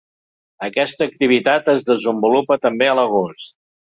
Aquesta 0.67 1.07
activitat 1.11 1.69
es 1.73 1.85
desenvolupa 1.89 2.57
també 2.65 2.89
a 2.93 2.97
l’agost. 3.01 3.53